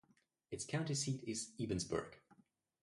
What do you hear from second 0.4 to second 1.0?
Its county